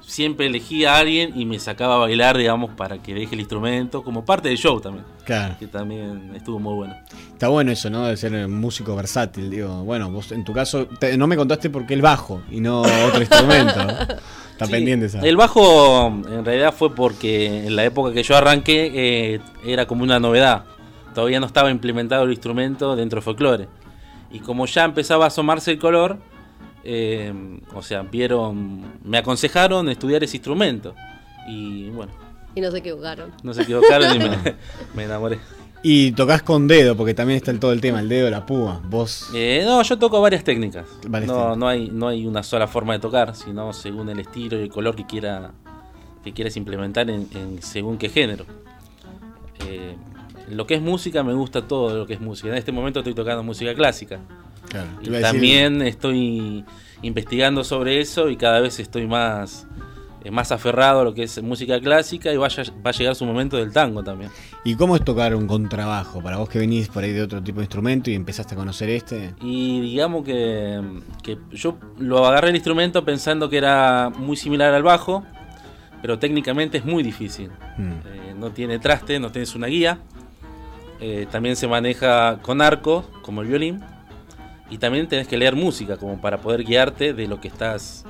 [0.00, 4.02] siempre elegía a alguien y me sacaba a bailar, digamos, para que deje el instrumento,
[4.02, 5.56] como parte del show también, Claro.
[5.58, 6.94] que también estuvo muy bueno.
[7.32, 8.06] Está bueno eso, ¿no?
[8.06, 9.50] De ser un músico versátil.
[9.50, 12.60] Digo, bueno, vos en tu caso, te- no me contaste por qué el bajo y
[12.60, 13.80] no otro instrumento.
[14.52, 15.20] Está Sí, pendiente esa.
[15.20, 18.90] El bajo en realidad fue porque en la época que yo arranqué
[19.34, 20.64] eh, era como una novedad.
[21.14, 23.68] Todavía no estaba implementado el instrumento dentro de folclore.
[24.30, 26.18] Y como ya empezaba a asomarse el color,
[26.84, 27.32] eh,
[27.74, 30.94] o sea, vieron, me aconsejaron estudiar ese instrumento.
[31.48, 32.12] Y bueno,
[32.54, 33.32] Y no se equivocaron.
[33.42, 34.38] no se equivocaron y me,
[34.94, 35.38] me enamoré.
[35.82, 38.82] Y tocas con dedo, porque también está el, todo el tema, el dedo, la púa.
[38.84, 39.30] Vos.
[39.34, 40.86] Eh, no, yo toco varias técnicas.
[41.08, 41.58] Varias no, técnicas.
[41.58, 44.68] no hay, no hay una sola forma de tocar, sino según el estilo y el
[44.68, 45.52] color que quiera
[46.22, 48.44] que quieres implementar en, en según qué género.
[49.66, 49.96] Eh,
[50.50, 52.48] lo que es música me gusta todo lo que es música.
[52.48, 54.20] En este momento estoy tocando música clásica.
[54.70, 56.64] Claro, Y decir- también estoy
[57.02, 59.66] investigando sobre eso y cada vez estoy más,
[60.24, 63.24] eh, más aferrado a lo que es música clásica y vaya, va a llegar su
[63.26, 64.30] momento del tango también.
[64.64, 66.22] ¿Y cómo es tocar un contrabajo?
[66.22, 68.90] Para vos que venís por ahí de otro tipo de instrumento y empezaste a conocer
[68.90, 69.34] este.
[69.42, 70.80] Y digamos que,
[71.22, 75.24] que yo lo agarré el instrumento pensando que era muy similar al bajo,
[76.02, 77.50] pero técnicamente es muy difícil.
[77.76, 77.90] Mm.
[77.92, 79.98] Eh, no tiene traste, no tienes una guía.
[81.00, 83.80] Eh, también se maneja con arco, como el violín.
[84.70, 88.04] Y también tenés que leer música, como para poder guiarte de lo que estás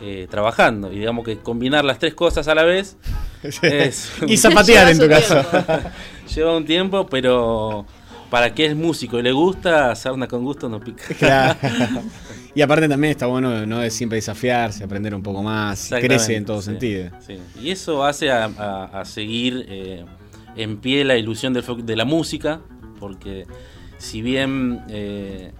[0.00, 0.92] eh, trabajando.
[0.92, 2.96] Y digamos que combinar las tres cosas a la vez
[3.62, 5.44] es, y zapatear en tu caso.
[6.34, 7.86] lleva un tiempo, pero
[8.30, 11.04] para que es músico y le gusta, sarna con gusto no pica.
[11.18, 11.58] Claro.
[12.54, 16.46] Y aparte también está bueno no es siempre desafiarse, aprender un poco más, crece en
[16.46, 17.10] todo sí, sentido.
[17.20, 17.36] sí.
[17.60, 20.06] Y eso hace a, a- a seguir eh,
[20.56, 22.60] en pie la ilusión del de la música,
[22.98, 23.44] porque
[23.98, 25.52] si bien eh,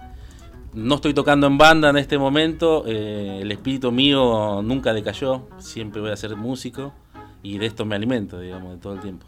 [0.77, 6.01] no estoy tocando en banda en este momento, eh, el espíritu mío nunca decayó, siempre
[6.01, 6.93] voy a ser músico
[7.41, 9.25] y de esto me alimento, digamos, de todo el tiempo.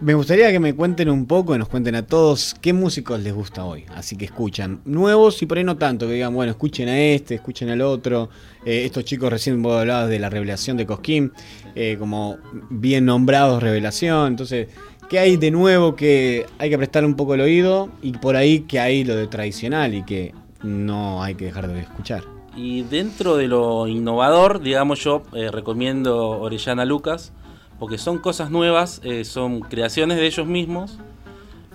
[0.00, 3.64] Me gustaría que me cuenten un poco, nos cuenten a todos qué músicos les gusta
[3.64, 3.84] hoy.
[3.94, 7.36] Así que escuchan nuevos y por ahí no tanto, que digan, bueno, escuchen a este,
[7.36, 8.28] escuchen al otro.
[8.64, 11.32] Eh, estos chicos recién vos hablabas de la revelación de Cosquín,
[11.74, 12.38] eh, como
[12.70, 14.28] bien nombrados revelación.
[14.28, 14.68] Entonces,
[15.08, 17.88] ¿qué hay de nuevo que hay que prestar un poco el oído?
[18.02, 21.80] Y por ahí que hay lo de tradicional y que no hay que dejar de
[21.80, 22.24] escuchar.
[22.56, 27.32] Y dentro de lo innovador, digamos yo, eh, recomiendo Orellana Lucas,
[27.78, 30.98] porque son cosas nuevas, eh, son creaciones de ellos mismos,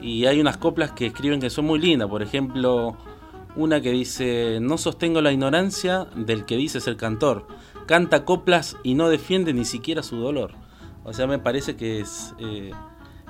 [0.02, 2.96] y hay unas coplas que escriben que son muy lindas, por ejemplo,
[3.56, 7.46] una que dice, no sostengo la ignorancia del que dice ser cantor,
[7.86, 10.52] canta coplas y no defiende ni siquiera su dolor.
[11.04, 12.72] O sea, me parece que es, eh,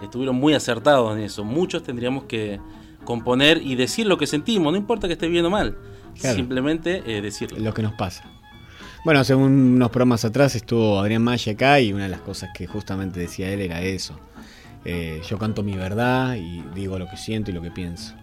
[0.03, 1.43] estuvieron muy acertados en eso.
[1.43, 2.59] Muchos tendríamos que
[3.03, 5.77] componer y decir lo que sentimos, no importa que esté bien o mal,
[6.19, 6.35] Claro.
[6.35, 7.59] simplemente eh, decirlo.
[7.59, 8.23] lo que nos pasa.
[9.05, 12.67] Bueno, según unos programas atrás estuvo Adrián Maggi acá y una de las cosas que
[12.67, 14.19] justamente decía él era eso.
[14.85, 18.13] Eh, yo canto mi verdad y digo lo que siento y lo que pienso.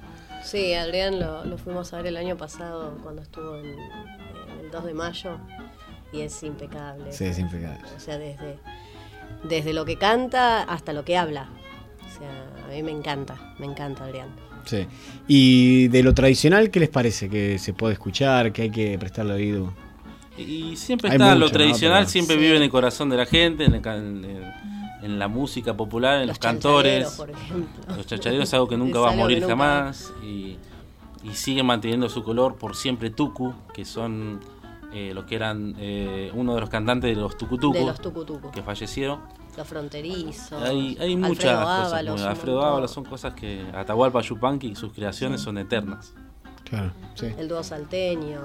[0.42, 4.70] Sí, Adrián lo, lo fuimos a ver el año pasado cuando estuvo en, en el
[4.70, 5.38] 2 de mayo
[6.12, 7.10] y es impecable.
[7.12, 7.80] Sí, es impecable.
[7.96, 8.58] O sea, desde,
[9.44, 11.48] desde lo que canta hasta lo que habla.
[12.06, 14.28] O sea, a mí me encanta, me encanta Adrián.
[14.66, 14.86] Sí.
[15.26, 17.30] Y de lo tradicional, ¿qué les parece?
[17.30, 19.72] Que se puede escuchar, que hay que prestarle oído.
[20.36, 22.42] Y siempre Hay está mucho, lo tradicional, siempre Sí.
[22.42, 23.82] vive en el corazón de la gente, en, el
[25.02, 27.08] en- la música popular, en los, cantores.
[27.10, 27.30] por.
[27.96, 30.12] Los chachaderos es algo que nunca Es va a morir nunca- jamás.
[30.22, 30.56] Y,
[31.24, 34.40] y sigue manteniendo su color por siempre Tucu, que son
[34.96, 38.50] eh, los que eran eh, uno de los cantantes de los Tucutucu, De los tucutucos,
[38.50, 39.20] que fallecieron.
[39.54, 40.62] los fronterizos.
[40.62, 41.92] Hay, hay Alfredo muchas cosas.
[41.92, 42.64] Ábalos, Alfredo.
[42.64, 46.14] Ábalos son cosas que Atahualpa Yupanqui y sus creaciones son eternas.
[46.64, 47.26] Claro, sí.
[47.36, 48.40] El dúo salteño.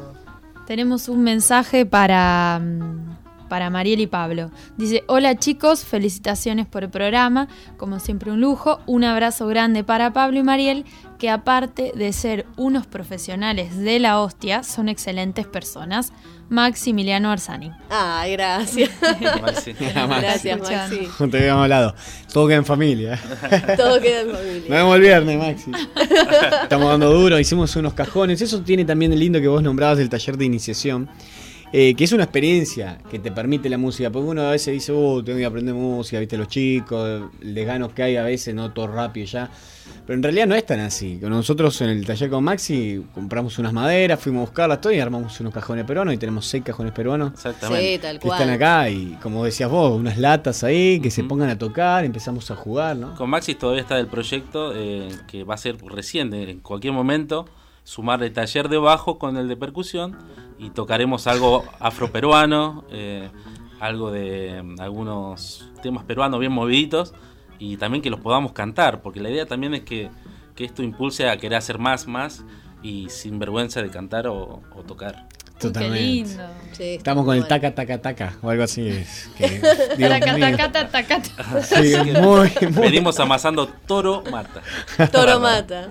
[0.68, 4.52] Tenemos un mensaje para, mm, para Mariel y Pablo.
[4.78, 10.12] Dice, hola chicos, felicitaciones por el programa, como siempre un lujo, un abrazo grande para
[10.14, 10.86] Pablo y Mariel,
[11.18, 16.14] que aparte de ser unos profesionales de la hostia, son excelentes personas.
[16.56, 17.72] Maximiliano Arsani.
[17.90, 18.90] Ay, gracias.
[19.42, 19.72] Maxi.
[19.74, 20.60] gracias.
[20.60, 21.08] Maxi.
[21.32, 21.96] Te habíamos hablado.
[22.34, 23.18] Todo queda en familia.
[23.78, 24.64] Todo queda en Nos familia.
[24.76, 25.72] vemos el viernes, Maxi.
[26.64, 28.42] Estamos dando duro, hicimos unos cajones.
[28.42, 31.10] Eso tiene también el lindo que vos nombrabas del taller de iniciación.
[31.74, 34.10] eh, que es una experiencia que te permite la música.
[34.10, 37.94] Porque uno a veces dice, uh, tengo que aprender música, viste, los chicos, les ganos
[37.94, 39.50] que hay a veces, no todo rápido ya.
[40.06, 41.20] Pero en realidad no es tan así.
[41.22, 45.40] Nosotros en el taller con Maxi compramos unas maderas, fuimos a buscarlas todo y armamos
[45.40, 47.32] unos cajones peruanos y tenemos seis cajones peruanos.
[47.34, 47.94] Exactamente.
[47.94, 48.40] Sí, tal Que cual.
[48.42, 52.50] están acá y como decías vos, unas latas ahí que se pongan a tocar, empezamos
[52.52, 53.16] a jugar, ¿no?
[53.16, 57.46] Con Maxis todavía está el proyecto eh, que va a ser recién, en cualquier momento,
[57.84, 60.18] sumar el taller de bajo con el de percusión
[60.60, 63.30] y tocaremos algo afroperuano, eh,
[63.80, 67.14] algo de mm, algunos temas peruanos bien moviditos
[67.62, 70.10] y también que los podamos cantar, porque la idea también es que,
[70.56, 72.44] que esto impulse a querer hacer más, más
[72.82, 75.28] y sin vergüenza de cantar o, o tocar.
[75.60, 76.00] Totalmente.
[76.00, 76.44] Qué lindo.
[76.72, 78.88] Sí, Estamos con el taca, taca, taca, o algo así.
[78.88, 79.48] Es, que,
[79.98, 80.58] Dios Taca, mío.
[80.58, 81.62] taca, taca, taca.
[81.62, 82.82] Sí, muy, muy.
[82.82, 84.64] Venimos amasando toro mata.
[85.12, 85.88] Toro mata.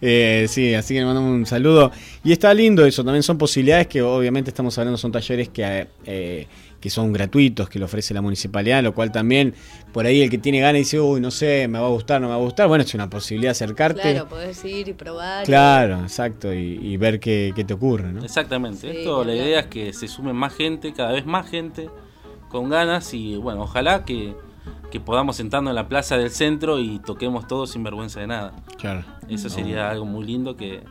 [0.00, 1.92] Eh, sí, así que le mandamos un saludo.
[2.24, 6.48] Y está lindo eso, también son posibilidades que obviamente estamos hablando, son talleres que, eh,
[6.80, 9.54] que son gratuitos, que lo ofrece la municipalidad, lo cual también
[9.92, 12.28] por ahí el que tiene ganas dice, uy, no sé, me va a gustar, no
[12.28, 12.68] me va a gustar.
[12.68, 14.00] Bueno, es una posibilidad de acercarte.
[14.00, 15.44] Claro, podés ir y probar.
[15.44, 18.22] Claro, exacto, y, y ver qué, qué te ocurre, ¿no?
[18.24, 18.92] Exactamente.
[18.92, 21.90] Sí, Esto, la idea es que se sume más gente, cada vez más gente,
[22.48, 24.34] con ganas y bueno, ojalá que,
[24.90, 28.54] que podamos sentarnos en la plaza del centro y toquemos todos sin vergüenza de nada.
[28.78, 29.04] Claro.
[29.28, 30.82] Eso sería algo muy lindo que,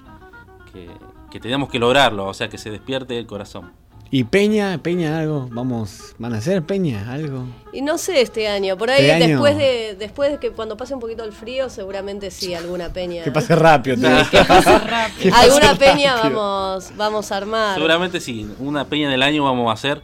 [0.74, 0.90] que,
[1.32, 3.72] que tenemos que lograrlo, o sea, que se despierte el corazón.
[4.10, 4.78] ¿Y Peña?
[4.82, 5.50] ¿Peña algo?
[5.52, 7.46] Vamos, ¿van a hacer Peña algo?
[7.74, 10.78] Y no sé este año, por ahí Este año- después de después de que cuando
[10.78, 13.24] pase un poquito el frío, seguramente sí, alguna peña.
[13.24, 13.98] Que pase rápido.
[13.98, 14.10] todo.
[14.32, 15.20] Que pase rápido.
[15.24, 16.36] Que pase alguna peña rápido.
[16.40, 17.76] vamos vamos a armar.
[17.76, 20.02] Seguramente sí, una peña del año vamos a hacer,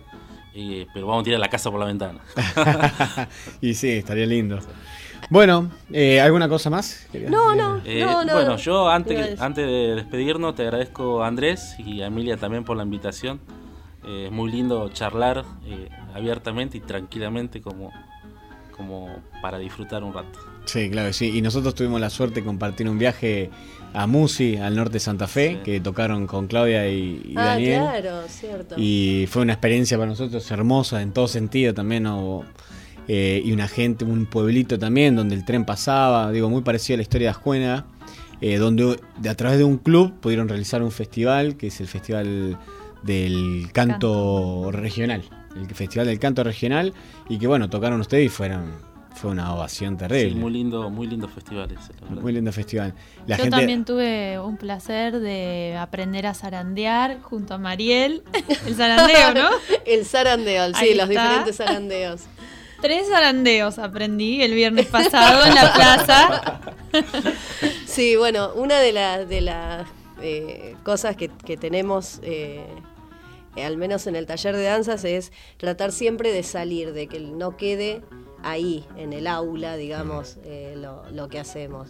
[0.54, 2.20] eh, pero vamos a tirar la casa por la ventana.
[3.62, 4.60] y sí, estaría lindo.
[5.30, 7.08] Bueno, eh, ¿alguna cosa más?
[7.14, 7.30] No, decir?
[7.32, 8.34] no, Eh, no, no.
[8.34, 8.58] bueno, no.
[8.58, 12.84] yo antes, antes de despedirnos te agradezco a Andrés y a Emilia también por la
[12.84, 13.40] invitación.
[14.06, 17.92] Eh, es muy lindo charlar eh, abiertamente y tranquilamente como,
[18.76, 19.10] como
[19.42, 20.40] para disfrutar un rato.
[20.66, 21.32] Sí, claro que sí.
[21.38, 23.50] Y nosotros tuvimos la suerte de compartir un viaje
[23.94, 25.58] a Musi, al norte de Santa Fe, Sí.
[25.64, 27.82] que tocaron con Claudia y, y ah, Daniel.
[27.82, 28.76] claro, cierto.
[28.78, 32.04] Y fue una experiencia para nosotros hermosa en todo sentido también.
[32.04, 32.44] ¿no?
[33.08, 36.98] Eh, y una gente, un pueblito también donde el tren pasaba, digo, muy parecido a
[36.98, 37.86] la historia de Ascuena,
[38.40, 41.88] eh, donde de, a través de un club pudieron realizar un festival, que es el
[41.88, 42.58] Festival
[43.04, 45.24] del Canto, Regional.
[45.56, 46.94] El Festival del Canto Regional,
[47.30, 48.72] y que bueno, tocaron ustedes y fueron,
[49.14, 50.32] fue una ovación terrible.
[50.32, 52.22] Sí, muy lindo, muy lindo festival ese, la verdad.
[52.24, 52.96] Muy lindo festival.
[53.28, 58.24] La Yo gente, también tuve un placer de aprender a zarandear junto a Mariel.
[58.66, 59.50] El zarandeo, ¿no?
[59.86, 61.24] El zarandeo, sí, Ahí los está.
[61.24, 62.22] diferentes zarandeos.
[62.82, 66.60] Tres zarandeos aprendí el viernes pasado en la plaza.
[67.86, 69.88] Sí, bueno, una de las de las
[70.22, 72.66] eh, cosas que, que tenemos, eh,
[73.58, 77.58] al menos en el taller de danzas, es tratar siempre de salir, de que no
[77.58, 78.02] quede
[78.44, 81.90] ahí, en el aula, digamos, eh, lo, lo que hacemos.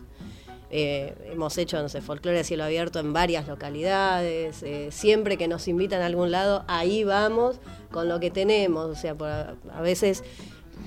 [0.76, 4.64] Eh, hemos hecho, no sé, folclore a cielo abierto en varias localidades.
[4.64, 7.60] eh, siempre que nos invitan a algún lado, ahí vamos
[7.92, 8.86] con lo que tenemos.
[8.88, 10.24] O sea, por, a, a veces,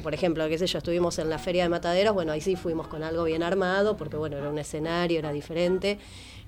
[0.03, 2.89] por ejemplo, qué sé yo, estuvimos en la feria de mataderos, bueno, ahí sí fuimos
[2.89, 5.99] con algo bien armado, porque bueno, era un escenario, era diferente.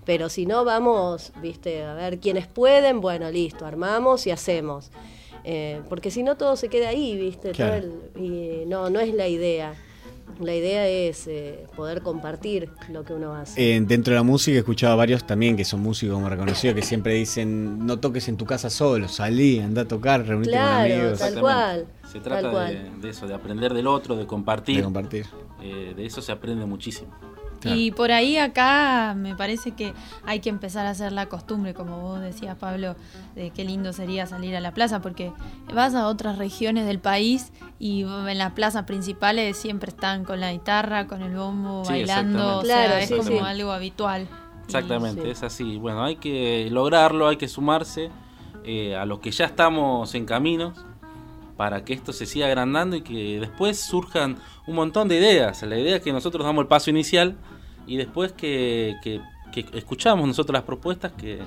[0.08, 4.90] Pero si no, vamos, viste, a ver quiénes pueden, bueno, listo, armamos y hacemos.
[5.44, 7.52] Eh, porque si no, todo se queda ahí, viste.
[7.52, 9.74] Todo el- y no, no es la idea.
[10.40, 13.76] La idea es eh, poder compartir lo que uno hace.
[13.76, 16.74] Eh, dentro de la música he escuchado a varios también que son músicos como reconocidos
[16.74, 20.58] que siempre dicen no toques en tu casa solo, salí, anda a tocar, reunite con
[20.58, 24.76] Claro, amigos, tal cual, Se tal trata de, eso, de aprender del otro, de compartir.
[24.78, 25.26] de compartir.
[25.60, 27.10] Eh, de eso se aprende muchísimo.
[27.60, 27.76] Claro.
[27.78, 29.92] Y por ahí acá me parece que
[30.24, 32.94] hay que empezar a hacer la costumbre, como vos decías, Pablo,
[33.34, 35.32] de qué lindo sería salir a la plaza, porque
[35.74, 40.52] vas a otras regiones del país y en las plazas principales siempre están con la
[40.52, 42.66] guitarra, con el bombo, Sí, bailando, o exactamente.
[42.66, 43.44] sea, Claro, es sí, como sí.
[43.50, 44.28] algo habitual.
[44.66, 45.30] Exactamente, Sí.
[45.30, 45.78] es así.
[45.78, 48.10] Bueno, hay que lograrlo, hay que sumarse
[48.64, 50.84] eh, a los que ya estamos en caminos
[51.58, 55.60] para que esto se siga agrandando y que después surjan un montón de ideas.
[55.64, 57.36] La idea es que nosotros damos el paso inicial
[57.86, 59.20] y después que, que-
[59.74, 61.40] escuchamos nosotros las propuestas que,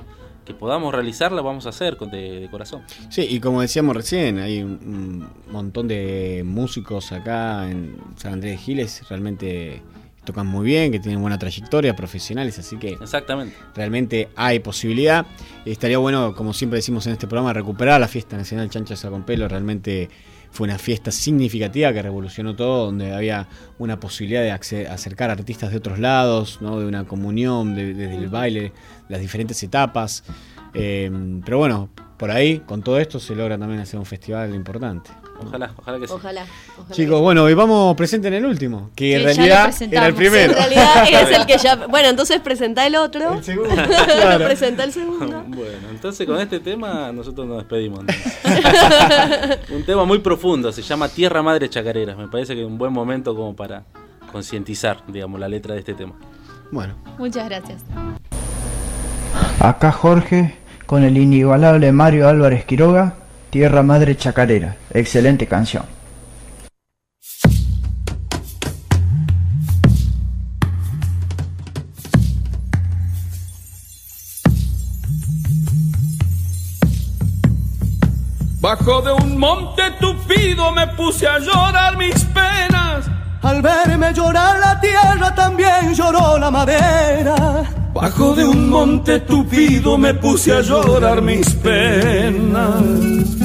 [0.43, 2.81] que podamos realizarlas, vamos a hacer de, de corazón.
[3.09, 8.57] Sí, y como decíamos recién, hay un montón de músicos acá en San Andrés de
[8.57, 9.81] Giles, realmente
[10.23, 13.55] tocan muy bien, que tienen buena trayectoria, profesionales, así que Exactamente.
[13.75, 15.25] realmente hay posibilidad.
[15.65, 19.47] Estaría bueno, como siempre decimos en este programa, recuperar la fiesta nacional Chancha con Pelo.
[19.47, 20.09] Realmente
[20.51, 23.47] fue una fiesta significativa que revolucionó todo, donde había
[23.79, 24.51] una posibilidad de
[24.87, 26.79] acercar artistas de otros lados, ¿no?
[26.79, 28.73] de una comunión, de- desde el baile,
[29.09, 30.23] las diferentes etapas.
[30.73, 31.09] Eh,
[31.45, 35.09] pero bueno, por ahí, con todo esto, se logra también hacer un festival importante.
[35.47, 36.13] Ojalá, ojalá que sí.
[36.13, 36.45] Ojalá.
[36.77, 39.59] ojalá Chicos, que- bueno, y vamos presente en el último, que en Que realidad era
[39.63, 40.09] el presentamos.
[40.09, 40.53] En primero.
[40.53, 41.75] realidad es el que ya.
[41.87, 43.33] Bueno, entonces presenta el otro.
[43.33, 43.75] El segundo,
[44.05, 44.45] claro.
[44.45, 45.43] presenta el segundo.
[45.51, 47.99] Bueno, entonces con este tema nosotros nos despedimos.
[49.69, 52.17] un tema muy profundo, se llama Tierra Madre Chacareras.
[52.17, 53.83] Me parece que es un buen momento como para
[54.31, 56.13] concientizar, digamos, la letra de este tema.
[56.71, 57.81] Bueno, Muchas gracias.
[59.59, 63.15] Acá Jorge con el inigualable Mario Álvarez Quiroga,
[63.51, 64.77] Tierra Madre Chacarera.
[64.93, 65.83] Excelente canción.
[78.61, 83.05] Bajo de un monte tupido me puse a llorar mis penas.
[83.41, 87.63] Al verme llorar la tierra también lloró la madera.
[87.93, 93.40] Bajo de un monte tupido me puse a llorar mis penas.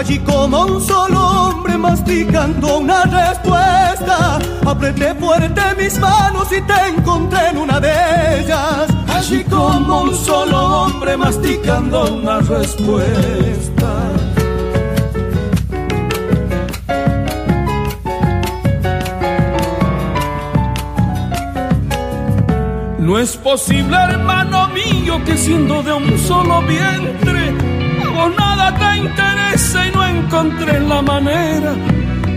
[0.00, 7.48] Allí como un solo hombre masticando una respuesta, apreté fuerte mis manos y te encontré
[7.50, 8.88] en una de ellas.
[9.08, 13.92] Allí como un solo hombre masticando una respuesta.
[22.98, 27.69] No es posible, hermano mío, que siendo de un solo vientre,
[28.72, 31.74] te interesa y no encontré la manera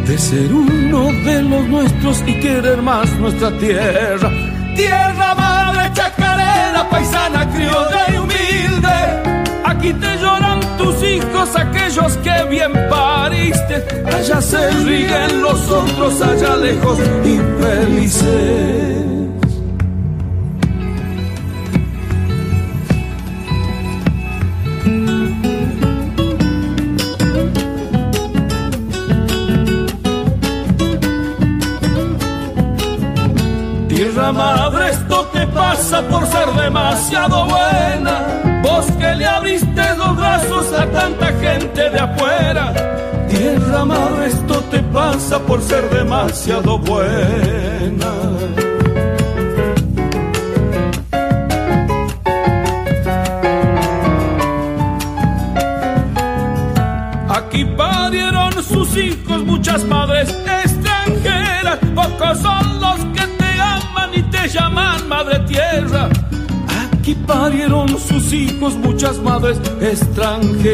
[0.07, 4.29] de ser uno de los nuestros y querer más nuestra tierra.
[4.75, 9.53] Tierra madre chacarera, paisana, criolla y humilde.
[9.65, 13.85] Aquí te lloran tus hijos, aquellos que bien pariste.
[14.05, 19.12] Allá se ríen los otros, allá lejos, infelices.
[36.63, 38.61] Demasiado buena.
[38.63, 42.73] Vos que le abriste los brazos a tanta gente de afuera.
[43.29, 48.11] Tierra madre, esto te pasa por ser demasiado buena.
[57.29, 60.29] Aquí parieron sus hijos muchas madres
[60.63, 61.79] extranjeras.
[61.95, 66.09] Pocos son los que te aman y te llaman madre tierra.
[67.13, 70.73] Aquí parieron sus hijos muchas madres extranjeras.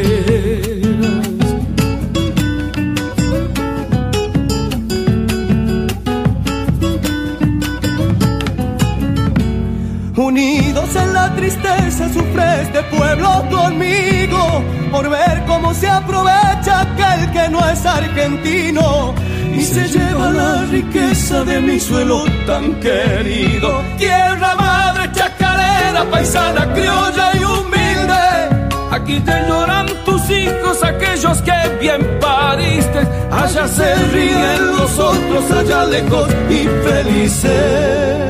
[10.16, 17.50] Unidos en la tristeza sufre este pueblo conmigo por ver cómo se aprovecha aquel que
[17.50, 19.14] no es argentino
[19.54, 23.84] y se lleva la riqueza de mi suelo tan querido.
[23.98, 24.89] Tierra madre
[26.00, 28.70] chacarera, paisana, criolla y humilde.
[28.92, 33.08] Aquí te lloran tus hijos, aquellos que bien pariste.
[33.32, 38.29] Allá se ríen los otros, allá lejos y felices.